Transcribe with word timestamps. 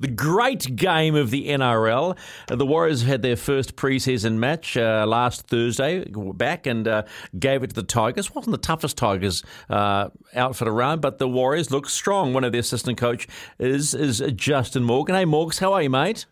the 0.00 0.08
great 0.08 0.76
game 0.76 1.14
of 1.14 1.30
the 1.30 1.48
NRL. 1.48 2.16
Uh, 2.50 2.56
the 2.56 2.66
Warriors 2.66 3.02
had 3.02 3.22
their 3.22 3.36
first 3.36 3.76
preseason 3.76 4.34
match 4.34 4.76
uh, 4.76 5.04
last 5.06 5.46
Thursday 5.46 6.04
back 6.34 6.66
and 6.66 6.86
uh, 6.88 7.02
gave 7.38 7.62
it 7.62 7.68
to 7.68 7.74
the 7.74 7.82
Tigers. 7.82 8.34
wasn't 8.34 8.52
the 8.52 8.58
toughest 8.58 8.96
Tigers 8.96 9.42
uh, 9.70 10.08
outfit 10.34 10.68
around, 10.68 11.00
but 11.00 11.18
the 11.18 11.28
Warriors 11.28 11.70
look 11.70 11.88
strong. 11.88 12.32
One 12.32 12.44
of 12.44 12.52
their 12.52 12.60
assistant 12.60 12.98
coach 12.98 13.26
is 13.58 13.94
is 13.94 14.22
Justin 14.34 14.84
Morgan. 14.84 15.14
Hey, 15.14 15.24
Morgs, 15.24 15.58
how 15.58 15.72
are 15.72 15.82
you, 15.82 15.90
mate? 15.90 16.26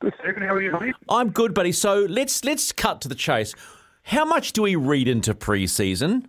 Good, 0.00 0.14
Stephen. 0.20 0.42
How 0.42 0.54
are 0.54 0.62
you, 0.62 0.72
mate? 0.72 0.94
I'm 1.08 1.30
good, 1.30 1.54
buddy. 1.54 1.72
So 1.72 2.06
let's 2.08 2.44
let's 2.44 2.72
cut 2.72 3.00
to 3.02 3.08
the 3.08 3.14
chase. 3.14 3.54
How 4.04 4.24
much 4.24 4.52
do 4.52 4.62
we 4.62 4.76
read 4.76 5.08
into 5.08 5.34
preseason? 5.34 6.26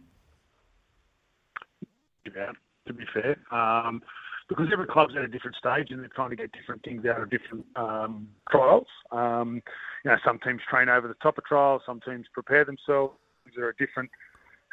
Yeah, 2.25 2.51
to 2.87 2.93
be 2.93 3.05
fair. 3.13 3.37
Um, 3.51 4.01
because 4.49 4.67
every 4.73 4.87
club's 4.87 5.15
at 5.15 5.23
a 5.23 5.27
different 5.27 5.55
stage 5.55 5.91
and 5.91 6.01
they're 6.01 6.09
trying 6.09 6.31
to 6.31 6.35
get 6.35 6.51
different 6.51 6.83
things 6.83 7.05
out 7.05 7.21
of 7.21 7.29
different 7.29 7.65
um, 7.75 8.27
trials. 8.49 8.87
Um, 9.11 9.61
you 10.03 10.11
know, 10.11 10.17
some 10.25 10.39
teams 10.39 10.61
train 10.67 10.89
over 10.89 11.07
the 11.07 11.13
top 11.15 11.37
of 11.37 11.45
trials, 11.45 11.83
some 11.85 12.01
teams 12.01 12.25
prepare 12.33 12.65
themselves. 12.65 13.15
They're 13.55 13.69
a 13.69 13.75
different 13.75 14.09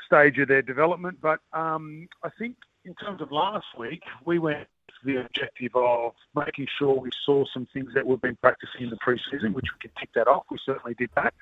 stage 0.06 0.38
of 0.38 0.48
their 0.48 0.62
development. 0.62 1.18
But 1.20 1.40
um, 1.52 2.08
I 2.22 2.30
think 2.30 2.56
in 2.84 2.94
terms 2.94 3.20
of 3.20 3.30
last 3.30 3.66
week, 3.78 4.02
we 4.24 4.38
went 4.38 4.66
with 5.04 5.14
the 5.14 5.20
objective 5.20 5.76
of 5.76 6.14
making 6.34 6.68
sure 6.78 6.98
we 6.98 7.10
saw 7.24 7.44
some 7.52 7.66
things 7.72 7.92
that 7.94 8.06
we've 8.06 8.20
been 8.20 8.36
practicing 8.36 8.82
in 8.82 8.90
the 8.90 8.96
preseason, 8.96 9.52
which 9.52 9.66
we 9.72 9.78
can 9.80 9.90
tick 10.00 10.08
that 10.14 10.26
off. 10.26 10.44
We 10.50 10.58
certainly 10.64 10.94
did 10.94 11.10
that. 11.16 11.34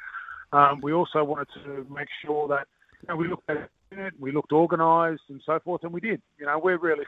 Um, 0.53 0.81
we 0.83 0.93
also 0.93 1.23
wanted 1.23 1.49
to 1.65 1.87
make 1.89 2.09
sure 2.25 2.49
that 2.49 2.67
you 3.03 3.09
know, 3.09 3.17
we 3.17 3.29
looked 3.29 3.49
at 3.49 3.69
it, 3.93 4.13
we 4.19 4.33
looked 4.33 4.53
organised 4.53 5.23
and 5.29 5.41
so 5.47 5.61
forth, 5.61 5.85
and 5.85 5.93
we 5.93 6.01
did. 6.01 6.21
You 6.39 6.47
know, 6.47 6.59
we're 6.59 6.79
really 6.79 7.05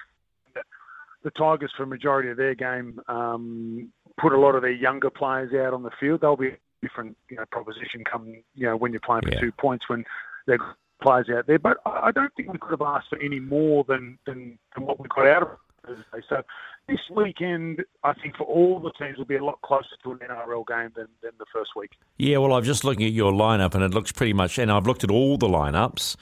the 1.26 1.32
Tigers, 1.32 1.72
for 1.76 1.82
a 1.82 1.86
majority 1.88 2.30
of 2.30 2.36
their 2.36 2.54
game, 2.54 3.00
um, 3.08 3.90
put 4.16 4.32
a 4.32 4.38
lot 4.38 4.54
of 4.54 4.62
their 4.62 4.70
younger 4.70 5.10
players 5.10 5.52
out 5.52 5.74
on 5.74 5.82
the 5.82 5.90
field. 5.98 6.20
They'll 6.20 6.36
be 6.36 6.50
a 6.50 6.58
different 6.80 7.16
you 7.28 7.36
know, 7.36 7.44
proposition 7.50 8.04
come 8.10 8.28
you 8.54 8.66
know 8.66 8.76
when 8.76 8.92
you're 8.92 9.00
playing 9.00 9.22
for 9.22 9.32
yeah. 9.32 9.40
two 9.40 9.50
points 9.50 9.88
when 9.88 10.04
they're 10.46 10.60
players 11.02 11.26
out 11.36 11.48
there. 11.48 11.58
But 11.58 11.78
I 11.84 12.12
don't 12.12 12.32
think 12.36 12.52
we 12.52 12.58
could 12.60 12.70
have 12.70 12.80
asked 12.80 13.08
for 13.10 13.18
any 13.20 13.40
more 13.40 13.84
than 13.88 14.18
than, 14.24 14.56
than 14.76 14.86
what 14.86 15.00
we 15.00 15.08
got 15.08 15.26
out 15.26 15.42
of 15.42 15.48
it. 15.88 16.24
So 16.28 16.42
this 16.88 17.00
weekend, 17.12 17.84
I 18.04 18.12
think 18.14 18.36
for 18.36 18.44
all 18.44 18.78
the 18.78 18.92
teams 18.92 19.18
will 19.18 19.24
be 19.24 19.36
a 19.36 19.44
lot 19.44 19.60
closer 19.62 19.96
to 20.04 20.12
an 20.12 20.18
NRL 20.18 20.64
game 20.66 20.92
than, 20.94 21.08
than 21.22 21.32
the 21.38 21.46
first 21.52 21.70
week. 21.74 21.90
Yeah, 22.18 22.38
well, 22.38 22.52
I'm 22.54 22.64
just 22.64 22.84
looking 22.84 23.04
at 23.04 23.12
your 23.12 23.32
lineup, 23.32 23.74
and 23.74 23.82
it 23.82 23.92
looks 23.92 24.12
pretty 24.12 24.32
much. 24.32 24.58
And 24.58 24.70
I've 24.70 24.86
looked 24.86 25.02
at 25.02 25.10
all 25.10 25.36
the 25.38 25.48
lineups. 25.48 26.16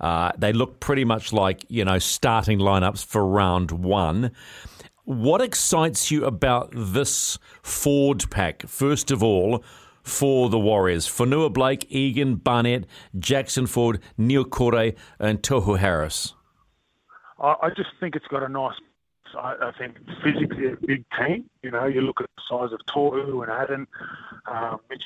Uh, 0.00 0.32
they 0.38 0.52
look 0.52 0.80
pretty 0.80 1.04
much 1.04 1.32
like, 1.32 1.64
you 1.68 1.84
know, 1.84 1.98
starting 1.98 2.58
lineups 2.58 3.04
for 3.04 3.24
round 3.26 3.70
one. 3.70 4.30
What 5.04 5.40
excites 5.40 6.10
you 6.10 6.24
about 6.24 6.72
this 6.74 7.38
Ford 7.62 8.30
pack, 8.30 8.66
first 8.66 9.10
of 9.10 9.22
all, 9.22 9.62
for 10.02 10.48
the 10.48 10.58
Warriors? 10.58 11.06
Fonua 11.06 11.52
Blake, 11.52 11.86
Egan, 11.90 12.36
Barnett, 12.36 12.86
Jackson 13.18 13.66
Ford, 13.66 14.00
Niukore, 14.18 14.96
and 15.18 15.42
Tohu 15.42 15.78
Harris. 15.78 16.34
I 17.42 17.70
just 17.74 17.88
think 17.98 18.16
it's 18.16 18.26
got 18.26 18.42
a 18.42 18.48
nice 18.50 18.74
I, 19.36 19.72
think 19.78 19.96
physically 20.22 20.72
a 20.72 20.76
big 20.76 21.04
team. 21.18 21.48
You 21.62 21.70
know, 21.70 21.86
you 21.86 22.00
look 22.00 22.20
at 22.20 22.28
the 22.36 22.42
size 22.48 22.72
of 22.72 22.80
Tohu 22.86 23.42
and 23.42 23.50
Addin, 23.50 23.86
um, 24.46 24.80
Mitch, 24.88 25.04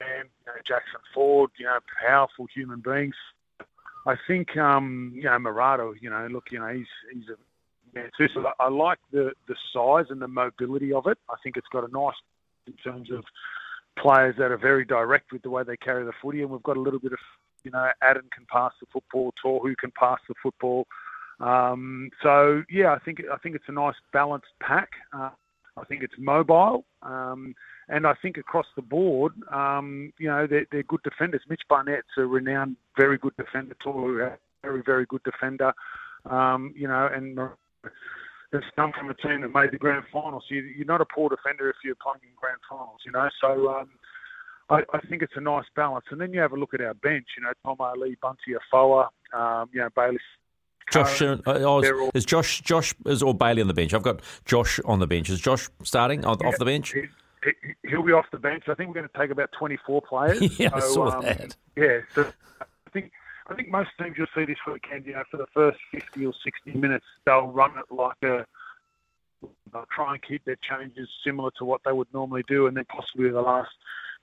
Man, 0.00 0.26
you 0.26 0.46
know, 0.46 0.52
Jackson 0.64 1.00
Ford. 1.12 1.50
You 1.58 1.66
know, 1.66 1.78
powerful 2.06 2.46
human 2.54 2.80
beings. 2.80 3.16
I 4.08 4.16
think 4.26 4.56
um, 4.56 5.12
you 5.14 5.24
know 5.24 5.38
Marata. 5.38 5.92
You 6.00 6.08
know, 6.08 6.26
look, 6.30 6.46
you 6.50 6.58
know 6.58 6.68
he's 6.68 6.86
he's 7.12 7.28
a 7.28 7.96
man 7.96 8.10
too. 8.16 8.28
So 8.32 8.42
I 8.58 8.68
like 8.68 8.98
the 9.12 9.32
the 9.46 9.54
size 9.72 10.06
and 10.08 10.20
the 10.22 10.28
mobility 10.28 10.94
of 10.94 11.06
it. 11.06 11.18
I 11.28 11.34
think 11.42 11.58
it's 11.58 11.66
got 11.70 11.88
a 11.88 11.92
nice 11.92 12.14
in 12.66 12.72
terms 12.74 13.10
of 13.12 13.22
players 13.98 14.36
that 14.38 14.50
are 14.50 14.56
very 14.56 14.86
direct 14.86 15.30
with 15.30 15.42
the 15.42 15.50
way 15.50 15.62
they 15.62 15.76
carry 15.76 16.04
the 16.04 16.12
footy, 16.22 16.40
and 16.40 16.50
we've 16.50 16.62
got 16.62 16.78
a 16.78 16.80
little 16.80 17.00
bit 17.00 17.12
of 17.12 17.18
you 17.64 17.70
know 17.70 17.86
Addin 18.02 18.30
can 18.34 18.46
pass 18.50 18.72
the 18.80 18.86
football, 18.90 19.34
Tohu 19.44 19.76
can 19.76 19.90
pass 19.90 20.20
the 20.26 20.34
football. 20.42 20.86
Um, 21.40 22.10
so 22.22 22.62
yeah, 22.70 22.94
I 22.94 22.98
think 22.98 23.22
I 23.30 23.36
think 23.36 23.56
it's 23.56 23.68
a 23.68 23.72
nice 23.72 23.94
balanced 24.12 24.54
pack. 24.60 24.88
Uh, 25.12 25.30
I 25.80 25.84
think 25.84 26.02
it's 26.02 26.14
mobile. 26.18 26.84
Um, 27.02 27.54
and 27.88 28.06
I 28.06 28.14
think 28.20 28.36
across 28.36 28.66
the 28.76 28.82
board, 28.82 29.32
um, 29.52 30.12
you 30.18 30.28
know, 30.28 30.46
they're, 30.46 30.66
they're, 30.70 30.82
good 30.82 31.02
defenders. 31.02 31.42
Mitch 31.48 31.62
Barnett's 31.68 32.08
a 32.18 32.22
renowned, 32.22 32.76
very 32.96 33.18
good 33.18 33.34
defender. 33.36 33.74
Tohu, 33.84 34.36
very, 34.62 34.82
very 34.84 35.06
good 35.06 35.22
defender. 35.22 35.72
Um, 36.26 36.74
you 36.76 36.88
know, 36.88 37.08
and 37.12 37.38
it's 38.52 38.66
come 38.76 38.92
from 38.98 39.10
a 39.10 39.14
team 39.14 39.42
that 39.42 39.54
made 39.54 39.72
the 39.72 39.78
grand 39.78 40.04
finals. 40.12 40.44
So 40.48 40.54
you, 40.54 40.82
are 40.82 40.84
not 40.84 41.00
a 41.00 41.06
poor 41.06 41.28
defender 41.28 41.70
if 41.70 41.76
you're 41.84 41.94
playing 41.94 42.20
in 42.22 42.30
grand 42.36 42.58
finals, 42.68 43.00
you 43.06 43.12
know. 43.12 43.28
So 43.40 43.68
um, 43.70 43.88
I, 44.70 44.80
I, 44.92 45.00
think 45.08 45.22
it's 45.22 45.32
a 45.36 45.40
nice 45.40 45.66
balance. 45.76 46.06
And 46.10 46.20
then 46.20 46.32
you 46.32 46.40
have 46.40 46.52
a 46.52 46.56
look 46.56 46.74
at 46.74 46.80
our 46.80 46.94
bench, 46.94 47.26
you 47.36 47.42
know, 47.42 47.52
Tom 47.64 47.76
Ale, 47.80 48.14
Bunty 48.20 48.54
Afoa, 48.54 49.08
um, 49.32 49.68
you 49.72 49.80
know, 49.80 49.88
Bailey 49.94 50.18
Josh, 50.92 51.20
uh, 51.22 51.36
oh, 51.46 51.80
is, 51.80 52.10
is, 52.14 52.24
Josh, 52.24 52.62
Josh 52.62 52.94
is 53.06 53.22
or 53.22 53.34
Bailey 53.34 53.60
on 53.60 53.68
the 53.68 53.74
bench? 53.74 53.92
I've 53.92 54.02
got 54.02 54.20
Josh 54.44 54.80
on 54.84 55.00
the 55.00 55.06
bench. 55.06 55.28
Is 55.28 55.40
Josh 55.40 55.68
starting 55.82 56.24
off, 56.24 56.38
yeah, 56.40 56.48
off 56.48 56.58
the 56.58 56.64
bench? 56.64 56.94
he'll 57.88 58.02
be 58.02 58.12
off 58.12 58.26
the 58.32 58.38
bench. 58.38 58.64
I 58.68 58.74
think 58.74 58.88
we're 58.88 58.94
going 58.94 59.08
to 59.08 59.18
take 59.18 59.30
about 59.30 59.50
24 59.52 60.02
players. 60.02 60.40
yeah, 60.58 60.70
so, 60.70 60.76
I 60.76 60.80
saw 60.80 61.16
um, 61.16 61.24
that. 61.24 61.56
Yeah, 61.76 62.00
so 62.14 62.32
I 62.60 62.90
think 62.90 63.12
I 63.48 63.54
think 63.54 63.70
most 63.70 63.90
teams 63.98 64.16
you'll 64.18 64.26
see 64.34 64.44
this 64.44 64.58
weekend, 64.66 65.06
you 65.06 65.14
know, 65.14 65.24
for 65.30 65.36
the 65.36 65.46
first 65.54 65.78
50 65.92 66.26
or 66.26 66.32
60 66.44 66.78
minutes, 66.78 67.04
they'll 67.24 67.48
run 67.48 67.72
it 67.78 67.94
like 67.94 68.16
a. 68.22 68.46
They'll 69.72 69.86
try 69.94 70.14
and 70.14 70.22
keep 70.22 70.44
their 70.44 70.56
changes 70.56 71.08
similar 71.24 71.50
to 71.58 71.64
what 71.64 71.82
they 71.84 71.92
would 71.92 72.08
normally 72.12 72.42
do, 72.48 72.66
and 72.66 72.76
then 72.76 72.86
possibly 72.86 73.30
the 73.30 73.40
last 73.40 73.70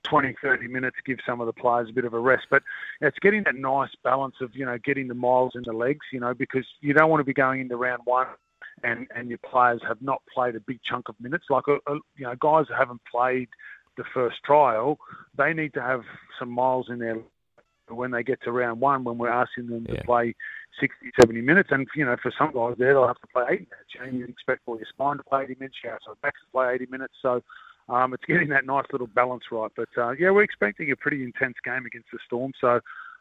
20, 0.08 0.34
30 0.42 0.68
minutes 0.68 0.96
give 1.04 1.18
some 1.26 1.40
of 1.40 1.46
the 1.46 1.52
players 1.52 1.88
a 1.90 1.92
bit 1.92 2.04
of 2.04 2.14
a 2.14 2.18
rest. 2.18 2.46
But 2.50 2.62
it's 3.00 3.18
getting 3.20 3.42
that 3.44 3.56
nice 3.56 3.90
balance 4.02 4.36
of, 4.40 4.54
you 4.54 4.64
know, 4.64 4.78
getting 4.84 5.08
the 5.08 5.14
miles 5.14 5.52
in 5.54 5.62
the 5.64 5.72
legs, 5.72 6.06
you 6.12 6.20
know, 6.20 6.34
because 6.34 6.66
you 6.80 6.92
don't 6.92 7.10
want 7.10 7.20
to 7.20 7.24
be 7.24 7.34
going 7.34 7.60
into 7.60 7.76
round 7.76 8.02
one 8.04 8.26
and 8.84 9.06
and 9.14 9.28
your 9.28 9.38
players 9.38 9.80
have 9.86 10.00
not 10.02 10.22
played 10.32 10.54
a 10.54 10.60
big 10.60 10.80
chunk 10.88 11.08
of 11.08 11.14
minutes. 11.20 11.46
Like 11.50 11.64
a, 11.68 11.76
a, 11.90 11.94
you 12.16 12.26
know, 12.26 12.34
guys 12.40 12.66
who 12.68 12.74
haven't 12.74 13.00
played 13.10 13.48
the 13.96 14.04
first 14.12 14.36
trial, 14.44 14.98
they 15.36 15.52
need 15.52 15.72
to 15.74 15.82
have 15.82 16.02
some 16.38 16.50
miles 16.50 16.86
in 16.90 16.98
there 16.98 17.16
when 17.88 18.10
they 18.10 18.22
get 18.22 18.42
to 18.42 18.52
round 18.52 18.80
one 18.80 19.04
when 19.04 19.16
we're 19.16 19.30
asking 19.30 19.68
them 19.68 19.86
yeah. 19.88 19.96
to 19.96 20.04
play 20.04 20.34
60, 20.80 20.96
70 21.20 21.40
minutes. 21.40 21.68
And, 21.72 21.86
you 21.94 22.04
know, 22.04 22.16
for 22.20 22.32
some 22.36 22.52
guys 22.52 22.74
there, 22.78 22.94
they'll 22.94 23.06
have 23.06 23.20
to 23.20 23.26
play 23.32 23.44
80 23.44 23.54
minutes. 23.54 23.90
You 23.94 24.00
know, 24.00 24.18
you 24.18 24.24
expect 24.26 24.62
all 24.66 24.76
your 24.76 24.86
spine 24.88 25.18
to 25.18 25.22
play 25.22 25.44
80 25.44 25.56
minutes, 25.60 25.76
your 25.82 25.94
outside 25.94 26.20
backs 26.22 26.40
to 26.44 26.50
play 26.52 26.74
80 26.74 26.86
minutes. 26.90 27.14
So 27.22 27.42
um, 27.88 28.14
it's 28.14 28.24
getting 28.24 28.48
that 28.48 28.66
nice 28.66 28.86
little 28.92 29.06
balance 29.06 29.44
right. 29.50 29.70
But, 29.76 29.88
uh, 29.96 30.10
yeah, 30.10 30.30
we're 30.30 30.42
expecting 30.42 30.90
a 30.90 30.96
pretty 30.96 31.22
intense 31.22 31.56
game 31.64 31.86
against 31.86 32.08
the 32.12 32.18
Storm. 32.24 32.52
So 32.60 32.80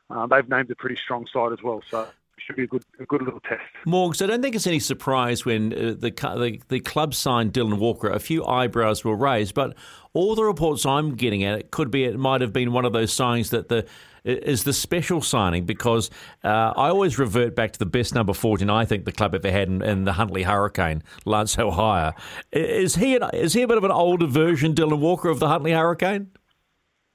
uh, 0.09 0.27
they've 0.27 0.47
named 0.49 0.71
a 0.71 0.75
pretty 0.75 0.97
strong 0.97 1.27
side 1.31 1.51
as 1.53 1.61
well. 1.63 1.81
So 1.89 2.07
should 2.45 2.55
be 2.55 2.63
a 2.63 2.67
good 2.67 2.83
a 2.99 3.05
good 3.05 3.21
little 3.21 3.39
test. 3.41 3.61
Morgs, 3.85 4.21
I 4.21 4.27
don't 4.27 4.41
think 4.41 4.55
it's 4.55 4.67
any 4.67 4.79
surprise 4.79 5.45
when 5.45 5.73
uh, 5.73 5.77
the, 5.97 6.11
the, 6.11 6.61
the 6.67 6.79
club 6.79 7.13
signed 7.13 7.53
Dylan 7.53 7.77
Walker. 7.77 8.09
A 8.09 8.19
few 8.19 8.45
eyebrows 8.45 9.03
were 9.03 9.15
raised, 9.15 9.53
but 9.53 9.75
all 10.13 10.35
the 10.35 10.43
reports 10.43 10.85
I'm 10.85 11.15
getting 11.15 11.43
at 11.43 11.59
it 11.59 11.71
could 11.71 11.91
be 11.91 12.05
it 12.05 12.17
might 12.17 12.41
have 12.41 12.53
been 12.53 12.71
one 12.71 12.85
of 12.85 12.93
those 12.93 13.11
signs 13.11 13.49
that 13.51 13.69
the 13.69 13.85
is 14.25 14.63
the 14.63 14.73
special 14.73 15.21
signing 15.21 15.65
because 15.65 16.09
uh, 16.43 16.73
I 16.75 16.89
always 16.89 17.19
revert 17.19 17.55
back 17.55 17.73
to 17.73 17.79
the 17.79 17.85
best 17.85 18.15
number 18.15 18.33
14 18.33 18.69
I 18.71 18.83
think 18.83 19.05
the 19.05 19.11
club 19.11 19.35
ever 19.35 19.51
had 19.51 19.67
in, 19.67 19.83
in 19.83 20.03
the 20.05 20.13
Huntly 20.13 20.43
Hurricane, 20.43 21.03
Lance 21.25 21.53
Hohaia. 21.53 22.13
Is 22.51 22.95
he 22.95 23.15
an, 23.15 23.29
is 23.33 23.53
he 23.53 23.61
a 23.61 23.67
bit 23.67 23.77
of 23.77 23.83
an 23.83 23.91
older 23.91 24.25
version, 24.25 24.73
Dylan 24.73 24.99
Walker, 24.99 25.29
of 25.29 25.39
the 25.39 25.47
Huntly 25.47 25.73
Hurricane? 25.73 26.31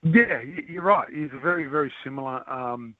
Yeah, 0.04 0.40
you're 0.68 0.82
right. 0.82 1.08
He's 1.12 1.30
a 1.32 1.38
very 1.40 1.66
very 1.66 1.92
similar. 2.04 2.48
Um, 2.48 2.94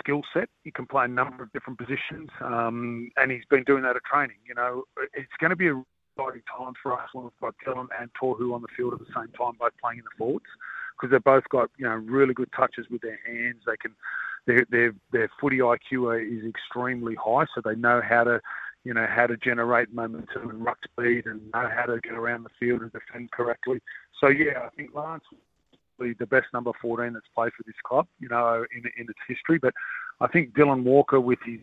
skill 0.00 0.22
set. 0.32 0.48
He 0.64 0.70
can 0.70 0.86
play 0.86 1.04
a 1.04 1.08
number 1.08 1.44
of 1.44 1.52
different 1.52 1.78
positions, 1.78 2.28
um, 2.42 3.10
and 3.16 3.30
he's 3.30 3.44
been 3.48 3.64
doing 3.64 3.82
that 3.84 3.96
at 3.96 4.02
training. 4.04 4.36
You 4.46 4.54
know, 4.54 4.84
it's 5.14 5.32
going 5.38 5.50
to 5.50 5.56
be 5.56 5.68
a 5.68 5.82
exciting 6.20 6.42
time 6.56 6.72
for 6.82 6.98
us 6.98 7.08
when 7.12 7.24
we've 7.24 7.32
got 7.40 7.54
Dylan 7.66 7.88
and 8.00 8.10
Tohu 8.20 8.54
on 8.54 8.62
the 8.62 8.68
field 8.76 8.94
at 8.94 8.98
the 8.98 9.06
same 9.06 9.28
time, 9.32 9.52
both 9.58 9.72
playing 9.82 9.98
in 9.98 10.04
the 10.04 10.10
forwards, 10.18 10.46
because 10.96 11.12
they've 11.12 11.24
both 11.24 11.44
got 11.50 11.70
you 11.76 11.86
know 11.86 11.94
really 11.94 12.34
good 12.34 12.50
touches 12.56 12.86
with 12.90 13.00
their 13.02 13.18
hands. 13.26 13.62
They 13.66 13.76
can 13.76 13.94
their 14.46 14.66
their 14.70 14.92
their 15.12 15.30
footy 15.40 15.58
IQ 15.58 16.20
is 16.20 16.44
extremely 16.48 17.14
high, 17.14 17.46
so 17.54 17.60
they 17.64 17.74
know 17.74 18.00
how 18.06 18.24
to 18.24 18.40
you 18.84 18.94
know 18.94 19.06
how 19.08 19.26
to 19.26 19.36
generate 19.36 19.92
momentum 19.92 20.50
and 20.50 20.64
ruck 20.64 20.78
speed 20.84 21.26
and 21.26 21.40
know 21.52 21.68
how 21.74 21.86
to 21.86 22.00
get 22.00 22.12
around 22.12 22.44
the 22.44 22.50
field 22.58 22.82
and 22.82 22.92
defend 22.92 23.30
correctly. 23.30 23.80
So 24.20 24.28
yeah, 24.28 24.60
I 24.64 24.68
think 24.76 24.94
Lance 24.94 25.24
probably 26.00 26.14
the 26.18 26.26
best 26.26 26.46
number 26.52 26.72
14 26.80 27.12
that's 27.12 27.26
played 27.34 27.52
for 27.56 27.62
this 27.64 27.74
club, 27.84 28.06
you 28.18 28.28
know, 28.28 28.64
in, 28.74 28.84
in 28.96 29.08
its 29.08 29.18
history. 29.28 29.58
But 29.58 29.74
I 30.20 30.28
think 30.28 30.54
Dylan 30.54 30.82
Walker, 30.82 31.20
with 31.20 31.38
his 31.44 31.60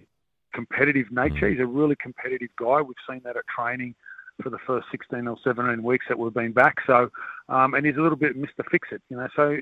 competitive 0.53 1.07
nature, 1.11 1.49
he's 1.49 1.59
a 1.59 1.65
really 1.65 1.95
competitive 2.01 2.49
guy. 2.59 2.81
We've 2.81 2.95
seen 3.09 3.21
that 3.23 3.37
at 3.37 3.43
training 3.47 3.95
for 4.43 4.49
the 4.49 4.59
first 4.67 4.87
16 4.91 5.27
or 5.27 5.37
17 5.43 5.81
weeks 5.81 6.05
that 6.09 6.19
we've 6.19 6.33
been 6.33 6.51
back. 6.51 6.75
So, 6.85 7.09
um, 7.49 7.73
and 7.73 7.85
he's 7.85 7.97
a 7.97 8.01
little 8.01 8.17
bit 8.17 8.37
Mr. 8.37 8.63
Fix 8.69 8.89
It, 8.91 9.01
you 9.09 9.17
know. 9.17 9.27
So 9.35 9.57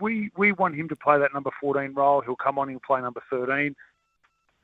we 0.00 0.30
we 0.36 0.52
want 0.52 0.76
him 0.76 0.88
to 0.88 0.96
play 0.96 1.18
that 1.18 1.34
number 1.34 1.50
14 1.60 1.92
role. 1.94 2.20
He'll 2.20 2.36
come 2.36 2.58
on, 2.58 2.68
he'll 2.68 2.80
play 2.86 3.00
number 3.00 3.22
13. 3.30 3.74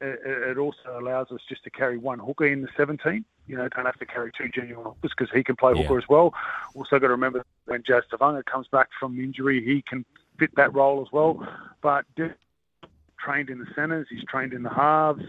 It, 0.01 0.21
it 0.25 0.59
also 0.59 0.99
allows 0.99 1.29
us 1.31 1.41
just 1.49 1.65
to 1.65 1.71
carry 1.71 1.99
one 1.99 2.19
hooker 2.19 2.47
in 2.47 2.63
the 2.63 2.69
17. 2.77 3.25
You 3.47 3.57
know, 3.57 3.69
don't 3.69 3.87
have 3.87 3.99
to 3.99 4.07
carry 4.07 4.33
two 4.37 4.49
genuine 4.49 4.85
hookers 4.85 5.13
because 5.17 5.33
he 5.35 5.43
can 5.43 5.57
play 5.57 5.73
yeah. 5.75 5.83
hooker 5.83 5.99
as 5.99 6.09
well. 6.09 6.35
Also, 6.75 6.99
got 6.99 7.07
to 7.07 7.09
remember 7.09 7.45
when 7.67 7.83
Jazz 7.87 8.03
Tevaga 8.13 8.45
comes 8.45 8.67
back 8.69 8.89
from 8.99 9.19
injury, 9.19 9.65
he 9.65 9.83
can 9.83 10.05
fit 10.39 10.51
that 10.57 10.75
role 10.75 11.01
as 11.01 11.13
well. 11.13 11.47
But 11.83 12.05
trained 13.19 13.51
in 13.51 13.59
the 13.59 13.67
centres, 13.75 14.07
he's 14.11 14.25
trained 14.25 14.53
in 14.53 14.63
the 14.63 14.71
halves. 14.71 15.23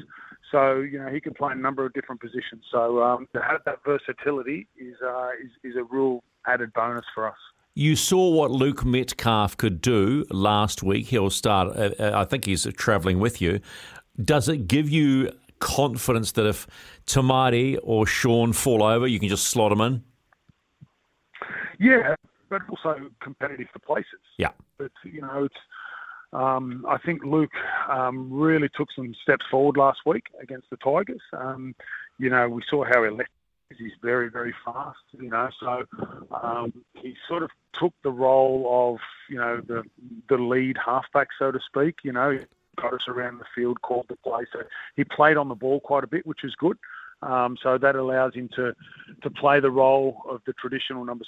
So 0.52 0.80
you 0.80 0.98
know 0.98 1.10
he 1.10 1.20
can 1.20 1.34
play 1.34 1.52
a 1.52 1.56
number 1.56 1.86
of 1.86 1.94
different 1.94 2.22
positions. 2.22 2.64
So 2.72 3.04
um, 3.04 3.28
to 3.34 3.42
have 3.42 3.62
that 3.66 3.80
versatility 3.86 4.68
is, 4.78 4.96
uh, 5.06 5.30
is 5.44 5.52
is 5.64 5.76
a 5.76 5.84
real 5.84 6.24
added 6.46 6.72
bonus 6.74 7.06
for 7.14 7.28
us. 7.28 7.38
You 7.74 7.96
saw 7.96 8.32
what 8.32 8.50
Luke 8.50 8.84
Metcalf 8.84 9.56
could 9.56 9.82
do 9.82 10.26
last 10.32 10.82
week. 10.82 11.08
He'll 11.08 11.30
start. 11.30 11.76
Uh, 11.76 11.92
uh 12.00 12.12
I 12.16 12.24
think 12.24 12.46
he's 12.46 12.66
travelling 12.74 13.20
with 13.20 13.42
you. 13.42 13.60
Does 14.24 14.50
it 14.50 14.68
give 14.68 14.90
you 14.90 15.32
confidence 15.60 16.32
that 16.34 16.46
if 16.46 16.68
Tamati 17.06 17.78
or 17.84 18.06
Sean 18.06 18.54
fall 18.54 18.84
over, 18.84 19.08
you 19.08 19.20
can 19.20 19.30
just 19.30 19.48
slot 19.48 19.70
them 19.70 19.82
in? 19.82 20.04
Yeah, 21.80 22.16
but 22.50 22.62
also 22.70 23.10
competitive 23.22 23.68
for 23.72 23.80
places. 23.80 24.20
Yeah. 24.38 24.52
But 24.78 24.92
you 25.04 25.22
know, 25.22 25.46
it's. 25.46 25.56
Um, 26.34 26.86
I 26.90 26.98
think 26.98 27.24
Luke 27.24 27.56
um, 27.88 28.30
really 28.30 28.68
took 28.76 28.90
some 28.94 29.16
steps 29.24 29.46
forward 29.50 29.78
last 29.78 30.00
week 30.06 30.26
against 30.42 30.70
the 30.70 30.76
Tigers. 30.78 31.22
Um, 31.32 31.74
you 32.20 32.30
know, 32.30 32.50
we 32.50 32.62
saw 32.70 32.84
how 32.84 33.04
he 33.04 33.10
left. 33.10 33.30
He's 33.78 33.94
very, 34.02 34.30
very 34.30 34.54
fast. 34.66 35.00
You 35.18 35.30
know, 35.30 35.50
so 35.60 35.86
um, 36.44 36.74
he 36.96 37.16
sort 37.30 37.44
of 37.44 37.50
took 37.74 37.94
the 38.04 38.12
role 38.12 38.94
of 38.94 39.00
you 39.30 39.38
know 39.38 39.62
the 39.66 39.84
the 40.28 40.38
lead 40.38 40.78
halfback, 40.84 41.30
so 41.40 41.52
to 41.52 41.60
speak. 41.66 42.00
You 42.04 42.12
know, 42.12 42.40
got 42.82 42.94
us 42.94 43.08
around 43.08 43.40
the 43.40 43.46
field, 43.56 43.82
called 43.82 44.06
the 44.10 44.16
play. 44.18 44.46
So 44.54 44.60
he 44.96 45.04
played 45.04 45.38
on 45.38 45.50
the 45.50 45.56
ball 45.56 45.80
quite 45.80 46.04
a 46.04 46.08
bit, 46.08 46.26
which 46.26 46.44
is 46.44 46.56
good. 46.56 46.78
Um, 47.22 47.58
so 47.62 47.78
that 47.80 47.96
allows 47.96 48.36
him 48.36 48.50
to 48.56 48.74
to 49.24 49.30
play 49.30 49.60
the 49.60 49.72
role 49.72 50.22
of 50.30 50.42
the 50.46 50.54
traditional 50.54 51.04
number 51.04 51.26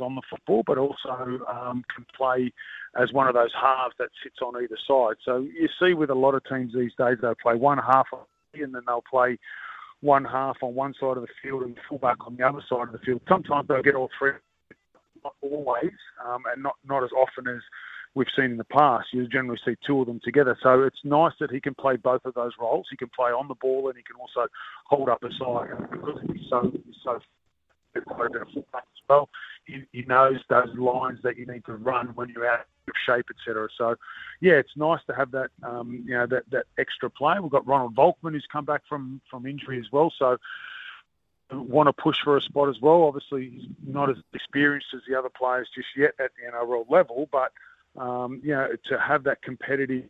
on 0.00 0.14
the 0.14 0.22
football, 0.28 0.62
but 0.66 0.78
also 0.78 1.40
um, 1.48 1.82
can 1.94 2.04
play 2.16 2.52
as 3.00 3.12
one 3.12 3.28
of 3.28 3.34
those 3.34 3.52
halves 3.54 3.94
that 3.98 4.10
sits 4.22 4.36
on 4.42 4.54
either 4.62 4.76
side. 4.86 5.16
So 5.24 5.38
you 5.38 5.68
see 5.80 5.94
with 5.94 6.10
a 6.10 6.14
lot 6.14 6.34
of 6.34 6.44
teams 6.44 6.74
these 6.74 6.92
days, 6.98 7.18
they'll 7.20 7.34
play 7.34 7.54
one 7.54 7.78
half 7.78 8.06
and 8.54 8.74
then 8.74 8.82
they'll 8.86 9.04
play 9.08 9.38
one 10.00 10.24
half 10.24 10.56
on 10.62 10.74
one 10.74 10.94
side 11.00 11.16
of 11.16 11.22
the 11.22 11.28
field 11.42 11.62
and 11.62 11.76
fullback 11.88 12.26
on 12.26 12.36
the 12.36 12.46
other 12.46 12.62
side 12.68 12.88
of 12.88 12.92
the 12.92 12.98
field. 12.98 13.20
Sometimes 13.28 13.68
they'll 13.68 13.82
get 13.82 13.94
all 13.94 14.10
three, 14.18 14.32
not 15.24 15.34
always, 15.40 15.92
um, 16.26 16.42
and 16.52 16.62
not, 16.62 16.74
not 16.86 17.02
as 17.02 17.10
often 17.16 17.48
as 17.48 17.62
we've 18.16 18.26
seen 18.34 18.46
in 18.46 18.56
the 18.56 18.64
past. 18.64 19.08
You 19.12 19.28
generally 19.28 19.60
see 19.64 19.76
two 19.86 20.00
of 20.00 20.06
them 20.06 20.20
together. 20.24 20.58
So 20.62 20.82
it's 20.82 20.98
nice 21.04 21.34
that 21.38 21.50
he 21.50 21.60
can 21.60 21.74
play 21.74 21.96
both 21.96 22.24
of 22.24 22.34
those 22.34 22.52
roles. 22.58 22.86
He 22.90 22.96
can 22.96 23.10
play 23.14 23.30
on 23.30 23.46
the 23.46 23.54
ball 23.54 23.88
and 23.88 23.96
he 23.96 24.02
can 24.02 24.16
also 24.18 24.50
hold 24.86 25.10
up 25.10 25.22
a 25.22 25.28
side. 25.38 25.90
Because 25.90 26.18
he's 26.26 26.48
so 26.48 26.72
he's 26.72 26.96
so 27.04 27.20
quite 28.06 28.26
a 28.26 28.30
bit 28.30 28.42
of 28.42 28.48
as 28.48 28.82
well, 29.08 29.28
he, 29.66 29.84
he 29.92 30.02
knows 30.02 30.40
those 30.48 30.74
lines 30.76 31.18
that 31.22 31.36
you 31.36 31.46
need 31.46 31.64
to 31.66 31.74
run 31.74 32.08
when 32.14 32.28
you're 32.30 32.48
out 32.48 32.60
of 32.88 32.94
shape, 33.06 33.26
etc. 33.30 33.68
So, 33.76 33.96
yeah, 34.40 34.54
it's 34.54 34.76
nice 34.76 35.00
to 35.08 35.14
have 35.14 35.30
that 35.32 35.50
um, 35.62 36.04
you 36.06 36.14
know 36.14 36.26
that 36.26 36.44
that 36.50 36.64
extra 36.78 37.10
play. 37.10 37.38
We've 37.38 37.50
got 37.50 37.66
Ronald 37.66 37.94
Volkman 37.94 38.32
who's 38.32 38.46
come 38.50 38.64
back 38.64 38.82
from 38.88 39.20
from 39.30 39.46
injury 39.46 39.78
as 39.78 39.92
well. 39.92 40.10
So 40.18 40.38
want 41.52 41.86
to 41.86 41.92
push 41.92 42.16
for 42.24 42.36
a 42.36 42.40
spot 42.40 42.70
as 42.70 42.80
well. 42.80 43.02
Obviously, 43.02 43.50
he's 43.50 43.68
not 43.86 44.08
as 44.08 44.16
experienced 44.32 44.88
as 44.94 45.02
the 45.06 45.18
other 45.18 45.28
players 45.28 45.68
just 45.74 45.88
yet 45.96 46.14
at 46.18 46.30
the 46.34 46.50
NRL 46.50 46.90
level, 46.90 47.28
but 47.30 47.52
um, 47.98 48.40
you 48.42 48.52
know, 48.52 48.68
to 48.88 48.98
have 48.98 49.24
that 49.24 49.42
competitive 49.42 50.04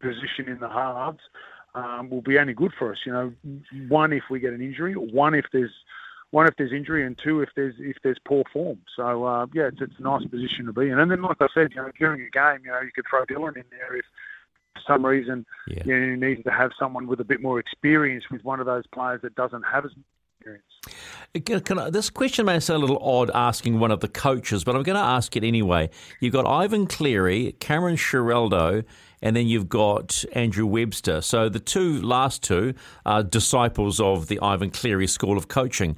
position 0.00 0.48
in 0.48 0.58
the 0.60 0.68
halves 0.68 1.20
um, 1.74 2.10
will 2.10 2.22
be 2.22 2.38
only 2.38 2.54
good 2.54 2.72
for 2.78 2.92
us. 2.92 2.98
You 3.04 3.12
know, 3.12 3.32
one 3.88 4.12
if 4.12 4.24
we 4.30 4.40
get 4.40 4.52
an 4.52 4.62
injury, 4.62 4.94
one 4.94 5.34
if 5.34 5.46
there's 5.52 5.72
one 6.30 6.46
if 6.46 6.54
there's 6.56 6.72
injury, 6.72 7.06
and 7.06 7.18
two 7.22 7.40
if 7.40 7.48
there's 7.56 7.74
if 7.78 7.96
there's 8.02 8.18
poor 8.26 8.44
form. 8.52 8.78
So 8.96 9.24
uh, 9.24 9.46
yeah, 9.54 9.68
it's, 9.68 9.80
it's 9.80 9.98
a 9.98 10.02
nice 10.02 10.24
position 10.24 10.66
to 10.66 10.72
be 10.72 10.90
in. 10.90 10.98
And 10.98 11.10
then, 11.10 11.22
like 11.22 11.36
I 11.40 11.48
said, 11.54 11.70
you 11.74 11.82
know, 11.82 11.90
during 11.98 12.22
a 12.22 12.30
game, 12.30 12.64
you 12.64 12.70
know, 12.70 12.80
you 12.80 12.90
could 12.94 13.04
throw 13.08 13.24
Dylan 13.24 13.56
in 13.56 13.64
there 13.70 13.96
if 13.96 14.04
for 14.74 14.82
some 14.86 15.04
reason 15.04 15.44
yeah. 15.66 15.82
you, 15.84 15.98
know, 15.98 16.06
you 16.06 16.16
need 16.16 16.44
to 16.44 16.50
have 16.50 16.70
someone 16.78 17.06
with 17.06 17.20
a 17.20 17.24
bit 17.24 17.42
more 17.42 17.58
experience 17.58 18.24
with 18.30 18.44
one 18.44 18.60
of 18.60 18.66
those 18.66 18.86
players 18.94 19.20
that 19.22 19.34
doesn't 19.34 19.62
have 19.62 19.84
as 19.84 19.90
experience. 20.40 21.64
Can 21.66 21.78
I, 21.78 21.90
this 21.90 22.10
question 22.10 22.46
may 22.46 22.58
sound 22.60 22.82
a 22.82 22.86
little 22.86 23.02
odd 23.02 23.30
asking 23.34 23.78
one 23.78 23.90
of 23.90 24.00
the 24.00 24.08
coaches, 24.08 24.64
but 24.64 24.74
I'm 24.74 24.82
going 24.82 24.96
to 24.96 25.02
ask 25.02 25.36
it 25.36 25.44
anyway. 25.44 25.90
You've 26.20 26.32
got 26.32 26.46
Ivan 26.46 26.86
Cleary, 26.86 27.52
Cameron 27.60 27.96
Ciraldo, 27.96 28.84
and 29.22 29.36
then 29.36 29.46
you've 29.46 29.68
got 29.68 30.24
Andrew 30.32 30.66
Webster. 30.66 31.20
So 31.20 31.48
the 31.48 31.60
two 31.60 32.00
last 32.00 32.42
two 32.42 32.74
are 33.04 33.22
disciples 33.22 34.00
of 34.00 34.28
the 34.28 34.40
Ivan 34.40 34.70
Cleary 34.70 35.06
School 35.06 35.36
of 35.36 35.48
Coaching. 35.48 35.96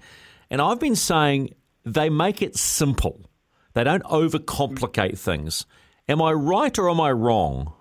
And 0.51 0.61
I've 0.61 0.81
been 0.81 0.97
saying 0.97 1.55
they 1.85 2.11
make 2.11 2.43
it 2.43 2.57
simple. 2.57 3.21
They 3.75 3.85
don't 3.85 4.05
overcomplicate 4.05 5.19
things. 5.19 5.67
Am 6.09 6.21
I 6.21 6.33
right 6.33 6.77
or 6.79 6.91
am 6.91 7.01
I 7.01 7.13
wrong? 7.13 7.73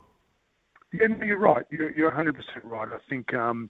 Yeah, 0.93 1.07
you're 1.25 1.39
right. 1.39 1.65
You're, 1.69 1.91
you're 1.91 2.11
100% 2.11 2.33
right. 2.63 2.87
I 2.93 2.97
think 3.09 3.33
um, 3.33 3.69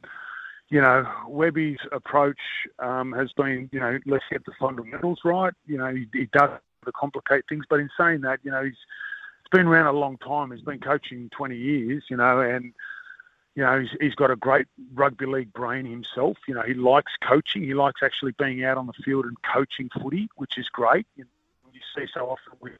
you 0.71 0.81
know, 0.81 1.05
Webby's 1.27 1.79
approach 1.91 2.39
um, 2.79 3.11
has 3.11 3.31
been, 3.33 3.69
you 3.73 3.79
know, 3.79 3.99
let's 4.05 4.23
get 4.31 4.45
the 4.45 4.53
fundamentals 4.57 5.19
right. 5.25 5.53
You 5.67 5.77
know, 5.77 5.93
he, 5.93 6.07
he 6.13 6.29
does 6.31 6.49
complicate 6.95 7.43
things, 7.49 7.65
but 7.69 7.81
in 7.81 7.89
saying 7.99 8.21
that, 8.21 8.39
you 8.43 8.51
know, 8.51 8.63
he's 8.63 8.73
he's 8.73 9.49
been 9.51 9.67
around 9.67 9.87
a 9.87 9.99
long 9.99 10.17
time. 10.17 10.51
He's 10.51 10.61
been 10.61 10.79
coaching 10.79 11.29
20 11.35 11.57
years, 11.57 12.05
you 12.09 12.15
know, 12.15 12.39
and 12.39 12.73
you 13.53 13.63
know, 13.63 13.81
he's, 13.81 13.89
he's 13.99 14.15
got 14.15 14.31
a 14.31 14.37
great 14.37 14.67
rugby 14.93 15.25
league 15.25 15.51
brain 15.51 15.85
himself. 15.85 16.37
You 16.47 16.53
know, 16.53 16.61
he 16.61 16.73
likes 16.73 17.11
coaching. 17.21 17.63
He 17.63 17.73
likes 17.73 17.99
actually 18.01 18.31
being 18.39 18.63
out 18.63 18.77
on 18.77 18.87
the 18.87 18.93
field 19.03 19.25
and 19.25 19.35
coaching 19.43 19.89
footy, 20.01 20.29
which 20.37 20.57
is 20.57 20.69
great. 20.69 21.05
You, 21.17 21.25
know, 21.25 21.71
you 21.73 21.81
see 21.93 22.09
so 22.13 22.27
often 22.27 22.53
with 22.61 22.73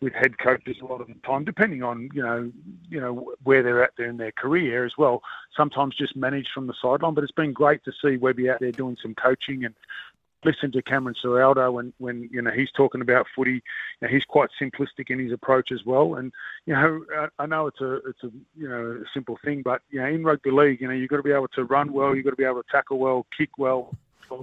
with 0.00 0.12
head 0.12 0.38
coaches 0.38 0.76
a 0.82 0.84
lot 0.84 1.00
of 1.00 1.08
the 1.08 1.14
time, 1.26 1.44
depending 1.44 1.82
on 1.82 2.10
you 2.12 2.22
know 2.22 2.50
you 2.88 3.00
know 3.00 3.32
where 3.44 3.62
they're 3.62 3.82
at 3.82 3.92
there 3.96 4.08
in 4.08 4.16
their 4.16 4.32
career 4.32 4.84
as 4.84 4.92
well. 4.98 5.22
Sometimes 5.56 5.94
just 5.96 6.16
managed 6.16 6.50
from 6.54 6.66
the 6.66 6.74
sideline, 6.80 7.14
but 7.14 7.24
it's 7.24 7.32
been 7.32 7.52
great 7.52 7.84
to 7.84 7.92
see 8.02 8.16
Webby 8.16 8.50
out 8.50 8.60
there 8.60 8.72
doing 8.72 8.96
some 9.02 9.14
coaching 9.14 9.64
and 9.64 9.74
listen 10.44 10.70
to 10.72 10.82
Cameron 10.82 11.16
Ciraldo 11.22 11.72
when 11.72 11.92
when 11.98 12.28
you 12.30 12.42
know 12.42 12.50
he's 12.50 12.70
talking 12.72 13.00
about 13.00 13.26
footy. 13.34 13.62
You 14.00 14.02
know, 14.02 14.08
he's 14.08 14.24
quite 14.24 14.50
simplistic 14.60 15.10
in 15.10 15.18
his 15.18 15.32
approach 15.32 15.72
as 15.72 15.84
well. 15.84 16.14
And 16.14 16.32
you 16.66 16.74
know, 16.74 17.04
I 17.38 17.46
know 17.46 17.66
it's 17.66 17.80
a 17.80 17.94
it's 18.08 18.22
a 18.22 18.30
you 18.56 18.68
know 18.68 19.02
a 19.02 19.08
simple 19.12 19.38
thing, 19.44 19.62
but 19.62 19.82
you 19.90 20.00
know, 20.00 20.06
in 20.06 20.24
rugby 20.24 20.50
league, 20.50 20.80
you 20.80 20.88
know, 20.88 20.94
you've 20.94 21.10
got 21.10 21.16
to 21.16 21.22
be 21.22 21.32
able 21.32 21.48
to 21.48 21.64
run 21.64 21.92
well, 21.92 22.14
you've 22.14 22.24
got 22.24 22.30
to 22.30 22.36
be 22.36 22.44
able 22.44 22.62
to 22.62 22.68
tackle 22.70 22.98
well, 22.98 23.26
kick 23.36 23.50
well, 23.58 23.96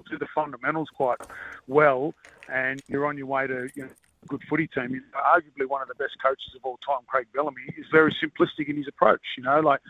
do 0.09 0.17
the 0.17 0.27
fundamentals 0.33 0.89
quite 0.93 1.19
well, 1.67 2.13
and 2.49 2.81
you're 2.87 3.05
on 3.05 3.17
your 3.17 3.27
way 3.27 3.47
to 3.47 3.69
you 3.75 3.83
know 3.83 3.89
good 4.27 4.41
footy 4.49 4.67
team. 4.67 4.89
He's 4.89 5.01
arguably 5.15 5.67
one 5.67 5.81
of 5.81 5.87
the 5.87 5.95
best 5.95 6.15
coaches 6.21 6.53
of 6.55 6.61
all 6.63 6.77
time, 6.85 7.01
Craig 7.07 7.27
Bellamy. 7.33 7.61
is 7.77 7.85
very 7.91 8.15
simplistic 8.23 8.69
in 8.69 8.77
his 8.77 8.87
approach. 8.87 9.21
You 9.37 9.43
know, 9.43 9.59
like 9.59 9.81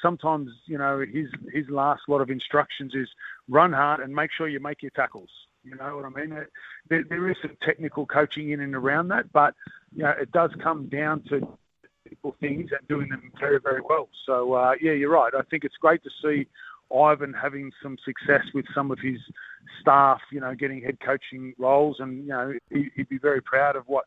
sometimes 0.00 0.50
you 0.66 0.78
know 0.78 1.00
his 1.00 1.28
his 1.52 1.68
last 1.68 2.02
lot 2.08 2.20
of 2.20 2.30
instructions 2.30 2.94
is 2.94 3.08
run 3.48 3.72
hard 3.72 4.00
and 4.00 4.14
make 4.14 4.30
sure 4.36 4.48
you 4.48 4.60
make 4.60 4.82
your 4.82 4.92
tackles. 4.92 5.30
You 5.62 5.76
know 5.76 5.96
what 5.96 6.04
I 6.06 6.08
mean? 6.08 6.46
There, 6.88 7.04
there 7.08 7.30
is 7.30 7.36
some 7.42 7.56
technical 7.62 8.06
coaching 8.06 8.50
in 8.50 8.60
and 8.60 8.74
around 8.74 9.08
that, 9.08 9.32
but 9.32 9.54
you 9.94 10.02
know 10.02 10.10
it 10.10 10.32
does 10.32 10.50
come 10.62 10.88
down 10.88 11.22
to 11.24 11.46
technical 12.04 12.34
things 12.40 12.70
and 12.76 12.88
doing 12.88 13.08
them 13.08 13.30
very 13.38 13.60
very 13.60 13.80
well. 13.80 14.08
So 14.26 14.54
uh, 14.54 14.74
yeah, 14.80 14.92
you're 14.92 15.10
right. 15.10 15.32
I 15.34 15.42
think 15.42 15.64
it's 15.64 15.76
great 15.76 16.02
to 16.04 16.10
see 16.22 16.46
Ivan 16.94 17.32
having 17.32 17.70
some 17.82 17.96
success 18.04 18.44
with 18.54 18.64
some 18.74 18.90
of 18.90 18.98
his 18.98 19.18
staff, 19.80 20.20
you 20.32 20.40
know, 20.40 20.54
getting 20.54 20.82
head 20.82 20.98
coaching 21.04 21.54
roles, 21.58 21.96
and 22.00 22.24
you 22.24 22.28
know, 22.30 22.52
he, 22.70 22.90
would 22.96 23.08
be 23.08 23.18
very 23.18 23.40
proud 23.42 23.76
of 23.76 23.84
what 23.86 24.04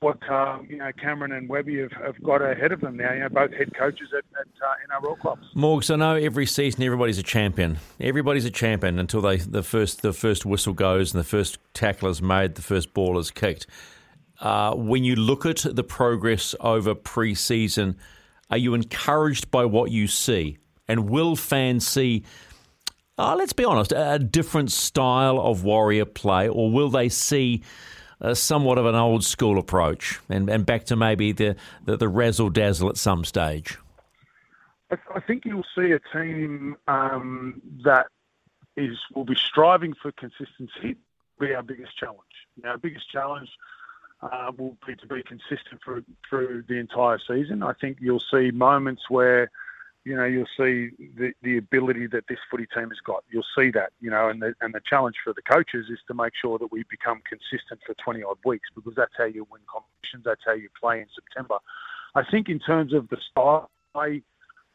what 0.00 0.18
um, 0.30 0.66
you 0.68 0.78
know 0.78 0.90
Cameron 1.00 1.32
and 1.32 1.48
Webby 1.48 1.78
have, 1.80 1.92
have 1.92 2.22
got 2.22 2.42
ahead 2.42 2.72
of 2.72 2.80
them 2.80 2.96
now. 2.96 3.12
You 3.12 3.20
know, 3.20 3.28
both 3.28 3.52
head 3.52 3.72
coaches 3.78 4.08
at, 4.12 4.24
at 4.38 4.46
uh, 4.62 5.00
NRL 5.00 5.18
clubs. 5.18 5.46
Morgs, 5.54 5.92
I 5.92 5.96
know 5.96 6.14
every 6.16 6.46
season 6.46 6.82
everybody's 6.82 7.18
a 7.18 7.22
champion. 7.22 7.78
Everybody's 8.00 8.44
a 8.44 8.50
champion 8.50 8.98
until 8.98 9.20
they 9.20 9.36
the 9.36 9.62
first 9.62 10.02
the 10.02 10.12
first 10.12 10.44
whistle 10.44 10.74
goes 10.74 11.14
and 11.14 11.20
the 11.20 11.28
first 11.28 11.58
tackle 11.72 12.08
is 12.08 12.20
made, 12.20 12.56
the 12.56 12.62
first 12.62 12.92
ball 12.92 13.18
is 13.18 13.30
kicked. 13.30 13.66
Uh, 14.40 14.74
when 14.74 15.04
you 15.04 15.14
look 15.14 15.46
at 15.46 15.58
the 15.58 15.84
progress 15.84 16.52
over 16.60 16.96
pre-season, 16.96 17.96
are 18.50 18.58
you 18.58 18.74
encouraged 18.74 19.52
by 19.52 19.64
what 19.64 19.92
you 19.92 20.08
see? 20.08 20.58
And 20.88 21.08
will 21.08 21.36
fans 21.36 21.86
see, 21.86 22.24
uh, 23.22 23.36
let's 23.36 23.52
be 23.52 23.64
honest, 23.64 23.92
a 23.94 24.18
different 24.18 24.72
style 24.72 25.40
of 25.40 25.64
Warrior 25.64 26.04
play, 26.04 26.48
or 26.48 26.70
will 26.70 26.90
they 26.90 27.08
see 27.08 27.62
uh, 28.20 28.34
somewhat 28.34 28.78
of 28.78 28.86
an 28.86 28.94
old 28.94 29.24
school 29.24 29.58
approach 29.58 30.20
and, 30.28 30.48
and 30.48 30.66
back 30.66 30.84
to 30.86 30.96
maybe 30.96 31.32
the, 31.32 31.56
the, 31.84 31.96
the 31.96 32.08
razzle 32.08 32.50
dazzle 32.50 32.88
at 32.88 32.96
some 32.96 33.24
stage? 33.24 33.78
I 35.14 35.20
think 35.20 35.44
you'll 35.44 35.64
see 35.74 35.92
a 35.92 36.00
team 36.12 36.76
um, 36.86 37.62
that 37.84 38.08
is 38.76 38.98
will 39.14 39.24
be 39.24 39.36
striving 39.36 39.94
for 39.94 40.12
consistency. 40.12 40.96
Be 41.40 41.54
our 41.54 41.62
biggest 41.62 41.96
challenge. 41.96 42.20
Our 42.64 42.76
biggest 42.76 43.10
challenge 43.10 43.48
uh, 44.20 44.52
will 44.56 44.76
be 44.86 44.94
to 44.96 45.06
be 45.06 45.22
consistent 45.22 45.80
for, 45.82 46.02
through 46.28 46.64
the 46.68 46.74
entire 46.74 47.18
season. 47.18 47.62
I 47.62 47.72
think 47.72 47.98
you'll 48.00 48.20
see 48.20 48.50
moments 48.50 49.02
where 49.08 49.50
you 50.04 50.16
know, 50.16 50.24
you'll 50.24 50.46
see 50.56 50.90
the, 51.16 51.32
the 51.42 51.58
ability 51.58 52.08
that 52.08 52.24
this 52.28 52.38
footy 52.50 52.66
team 52.74 52.88
has 52.88 52.98
got. 53.06 53.22
You'll 53.30 53.46
see 53.56 53.70
that, 53.70 53.92
you 54.00 54.10
know, 54.10 54.28
and 54.28 54.42
the, 54.42 54.54
and 54.60 54.74
the 54.74 54.80
challenge 54.88 55.16
for 55.22 55.32
the 55.32 55.42
coaches 55.42 55.86
is 55.90 55.98
to 56.08 56.14
make 56.14 56.32
sure 56.40 56.58
that 56.58 56.72
we 56.72 56.84
become 56.90 57.22
consistent 57.28 57.80
for 57.86 57.94
20 58.02 58.22
odd 58.24 58.38
weeks 58.44 58.68
because 58.74 58.94
that's 58.96 59.12
how 59.16 59.24
you 59.24 59.46
win 59.50 59.62
competitions, 59.70 60.24
that's 60.24 60.40
how 60.44 60.54
you 60.54 60.68
play 60.80 61.00
in 61.00 61.06
September. 61.14 61.56
I 62.14 62.22
think 62.30 62.48
in 62.48 62.58
terms 62.58 62.92
of 62.92 63.08
the 63.10 63.16
style, 63.30 63.70
I, 63.94 64.22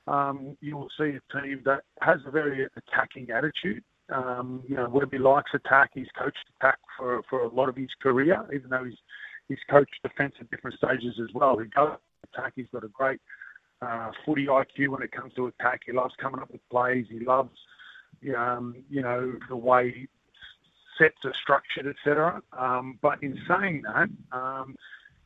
um, 0.07 0.55
you 0.61 0.77
will 0.77 0.89
see 0.97 1.17
a 1.17 1.41
team 1.41 1.61
that 1.65 1.81
has 2.01 2.19
a 2.25 2.31
very 2.31 2.65
attacking 2.77 3.29
attitude. 3.29 3.83
Um, 4.09 4.63
you 4.67 4.75
know, 4.77 4.87
Webby 4.87 5.17
likes 5.17 5.51
attack. 5.53 5.91
He's 5.93 6.07
coached 6.17 6.37
attack 6.57 6.79
for, 6.97 7.21
for 7.29 7.41
a 7.41 7.49
lot 7.49 7.67
of 7.67 7.75
his 7.75 7.89
career, 8.01 8.41
even 8.53 8.69
though 8.69 8.85
he's 8.85 8.97
he's 9.49 9.57
coached 9.69 9.95
defence 10.03 10.35
at 10.39 10.49
different 10.49 10.77
stages 10.77 11.19
as 11.21 11.33
well. 11.33 11.57
He 11.57 11.65
goes 11.67 11.97
attack. 12.33 12.53
He's 12.55 12.67
got 12.71 12.85
a 12.85 12.87
great 12.87 13.19
uh, 13.81 14.11
footy 14.25 14.47
IQ 14.47 14.89
when 14.89 15.01
it 15.01 15.11
comes 15.11 15.33
to 15.35 15.47
attack. 15.47 15.81
He 15.85 15.91
loves 15.91 16.13
coming 16.19 16.41
up 16.41 16.51
with 16.51 16.67
plays. 16.69 17.05
He 17.09 17.19
loves, 17.19 17.57
um, 18.35 18.75
you 18.89 19.01
know, 19.01 19.33
the 19.49 19.55
way 19.55 20.07
sets 20.97 21.17
are 21.25 21.33
structured, 21.41 21.87
etc. 21.87 22.41
Um, 22.57 22.97
but 23.01 23.21
in 23.21 23.39
saying 23.47 23.83
that, 23.83 24.09
um, 24.31 24.75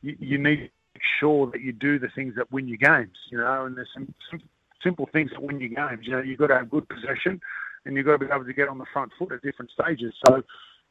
you, 0.02 0.16
you, 0.18 0.38
need 0.38 0.56
to 0.56 0.62
make 0.62 1.02
sure 1.18 1.50
that 1.50 1.62
you 1.62 1.72
do 1.72 1.98
the 1.98 2.08
things 2.14 2.34
that 2.36 2.52
win 2.52 2.68
your 2.68 2.78
games. 2.78 3.16
You 3.30 3.38
know, 3.38 3.64
and 3.64 3.76
there's 3.76 3.88
some, 3.94 4.12
some 4.30 4.40
simple 4.82 5.08
things 5.12 5.30
that 5.30 5.42
win 5.42 5.60
your 5.60 5.70
games. 5.70 6.06
You 6.06 6.12
know, 6.12 6.22
you've 6.22 6.38
got 6.38 6.48
to 6.48 6.56
have 6.58 6.70
good 6.70 6.88
possession, 6.88 7.40
and 7.86 7.96
you've 7.96 8.06
got 8.06 8.18
to 8.18 8.26
be 8.26 8.32
able 8.32 8.44
to 8.44 8.52
get 8.52 8.68
on 8.68 8.78
the 8.78 8.86
front 8.92 9.12
foot 9.18 9.32
at 9.32 9.42
different 9.42 9.70
stages. 9.70 10.14
So. 10.26 10.36
You 10.36 10.42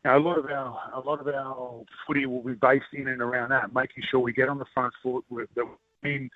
a 0.04 0.18
lot 0.18 0.40
of 0.40 0.46
our 0.46 0.80
a 0.96 1.00
lot 1.00 1.20
of 1.20 1.28
our 1.28 1.84
footy 2.08 2.26
will 2.26 2.42
be 2.42 2.54
based 2.54 2.86
in 2.92 3.08
and 3.08 3.22
around 3.22 3.50
that, 3.50 3.72
making 3.72 4.04
sure 4.10 4.20
we 4.20 4.34
get 4.34 4.50
on 4.50 4.58
the 4.58 4.66
front 4.74 4.92
foot, 5.04 5.24
that 5.30 5.64
we 6.02 6.32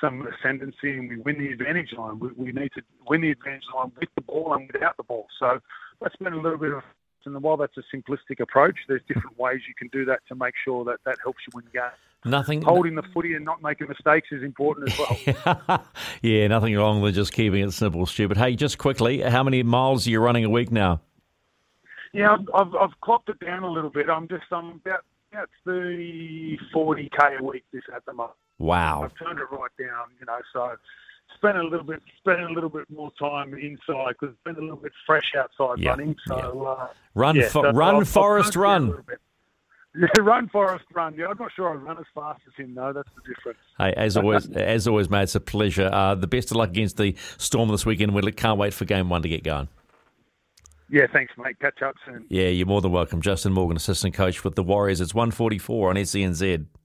some 0.00 0.26
ascendancy 0.26 0.96
and 0.96 1.08
we 1.08 1.16
win 1.16 1.38
the 1.38 1.48
advantage 1.48 1.92
line. 1.96 2.18
We, 2.18 2.28
we, 2.36 2.52
need 2.52 2.70
to 2.74 2.82
win 3.06 3.20
the 3.20 3.30
advantage 3.30 3.64
line 3.74 3.92
with 3.98 4.08
the 4.14 4.22
ball 4.22 4.54
and 4.54 4.70
without 4.72 4.96
the 4.96 5.02
ball. 5.02 5.26
So 5.38 5.58
that's 6.00 6.16
been 6.16 6.32
a 6.32 6.40
little 6.40 6.58
bit 6.58 6.72
of, 6.72 6.82
and 7.24 7.42
while 7.42 7.56
that's 7.56 7.76
a 7.76 7.82
simplistic 7.94 8.40
approach, 8.40 8.76
there's 8.88 9.02
different 9.06 9.38
ways 9.38 9.60
you 9.68 9.74
can 9.76 9.88
do 9.88 10.04
that 10.06 10.20
to 10.28 10.34
make 10.34 10.54
sure 10.64 10.84
that 10.84 10.98
that 11.04 11.18
helps 11.22 11.40
you 11.46 11.52
win 11.54 11.64
the 11.66 11.78
game. 11.78 11.90
Nothing 12.24 12.62
holding 12.62 12.96
the 12.96 13.04
footy 13.14 13.34
and 13.34 13.44
not 13.44 13.62
making 13.62 13.88
mistakes 13.88 14.28
is 14.32 14.42
important 14.42 14.90
as 14.90 14.98
well. 14.98 15.84
yeah, 16.22 16.48
nothing 16.48 16.76
wrong 16.76 17.00
with 17.00 17.14
just 17.14 17.32
keeping 17.32 17.62
it 17.62 17.72
simple, 17.72 18.06
Stu. 18.06 18.26
But 18.26 18.38
hey, 18.38 18.56
just 18.56 18.76
quickly, 18.76 19.20
how 19.20 19.44
many 19.44 19.62
miles 19.62 20.06
are 20.06 20.10
you 20.10 20.20
running 20.20 20.44
a 20.44 20.50
week 20.50 20.72
now? 20.72 21.00
Yeah, 22.12 22.32
I've, 22.34 22.48
I've, 22.54 22.74
I've 22.74 23.00
clocked 23.02 23.28
it 23.28 23.38
down 23.38 23.62
a 23.62 23.70
little 23.70 23.90
bit. 23.90 24.08
I'm 24.08 24.26
just 24.26 24.44
I'm 24.50 24.80
about 24.84 25.04
about 25.32 25.48
30, 25.64 26.58
40 26.72 27.10
k 27.10 27.36
a 27.38 27.44
week 27.44 27.64
this 27.72 27.82
at 27.94 28.04
the 28.06 28.12
moment. 28.12 28.34
Wow. 28.58 29.04
I've 29.04 29.14
turned 29.16 29.38
it 29.38 29.50
right 29.50 29.70
down, 29.78 30.06
you 30.18 30.26
know, 30.26 30.38
so 30.52 30.76
spent 31.36 31.56
a 31.56 31.62
little 31.62 31.84
bit 31.84 32.02
spent 32.18 32.40
a 32.40 32.48
little 32.48 32.70
bit 32.70 32.88
more 32.90 33.10
time 33.18 33.54
inside 33.54 34.14
because 34.20 34.34
it's 34.34 34.44
been 34.44 34.56
a 34.56 34.60
little 34.60 34.76
bit 34.76 34.92
fresh 35.06 35.32
outside 35.38 35.78
yeah, 35.78 35.90
running. 35.90 36.16
So 36.26 36.36
yeah. 36.36 36.68
uh, 36.68 36.88
run, 37.14 37.36
yeah, 37.36 37.48
fo- 37.48 37.62
so 37.62 37.70
run, 37.72 37.96
I've, 37.96 38.08
Forest, 38.08 38.50
I've 38.50 38.62
run. 38.62 38.94
Yeah, 39.96 40.06
run, 40.20 40.48
Forest, 40.50 40.84
run. 40.94 41.14
Yeah, 41.16 41.26
I'm 41.26 41.38
not 41.38 41.50
sure 41.56 41.70
I 41.70 41.74
run 41.74 41.98
as 41.98 42.04
fast 42.14 42.40
as 42.46 42.54
him, 42.54 42.74
though. 42.74 42.92
That's 42.92 43.08
the 43.16 43.34
difference. 43.34 43.58
Hey, 43.78 43.94
as 43.96 44.16
always, 44.16 44.48
as 44.54 44.86
always, 44.86 45.10
mate, 45.10 45.22
it's 45.22 45.34
a 45.34 45.40
pleasure. 45.40 45.90
Uh, 45.92 46.14
the 46.14 46.28
best 46.28 46.52
of 46.52 46.56
luck 46.58 46.68
against 46.68 46.98
the 46.98 47.16
Storm 47.38 47.68
this 47.70 47.84
weekend. 47.84 48.14
We 48.14 48.30
can't 48.30 48.58
wait 48.58 48.74
for 48.74 48.84
game 48.84 49.08
one 49.08 49.22
to 49.22 49.28
get 49.28 49.42
going. 49.42 49.66
Yeah, 50.90 51.06
thanks, 51.12 51.32
mate. 51.36 51.58
Catch 51.60 51.82
up 51.82 51.96
soon. 52.06 52.26
Yeah, 52.28 52.48
you're 52.48 52.66
more 52.66 52.80
than 52.80 52.92
welcome. 52.92 53.20
Justin 53.20 53.54
Morgan, 53.54 53.76
assistant 53.76 54.14
coach 54.14 54.44
with 54.44 54.54
the 54.54 54.62
Warriors. 54.62 55.00
It's 55.00 55.14
144 55.14 55.90
on 55.90 55.96
SENZ. 55.96 56.66